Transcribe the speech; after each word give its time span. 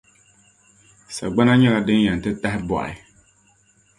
Sagbana 1.17 1.53
nyɛla 1.57 1.79
din 1.87 2.03
yɛn 2.05 2.21
ti 2.23 2.29
tahibɔɣi. 2.41 2.93